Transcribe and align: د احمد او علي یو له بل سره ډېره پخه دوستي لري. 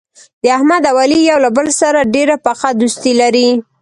د 0.43 0.45
احمد 0.57 0.83
او 0.91 0.95
علي 1.03 1.19
یو 1.29 1.37
له 1.45 1.49
بل 1.57 1.67
سره 1.81 2.09
ډېره 2.15 2.35
پخه 2.45 2.69
دوستي 2.81 3.13
لري. 3.21 3.49